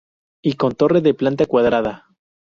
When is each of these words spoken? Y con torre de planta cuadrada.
Y 0.43 0.53
con 0.53 0.73
torre 0.73 1.01
de 1.01 1.13
planta 1.13 1.45
cuadrada. 1.45 2.07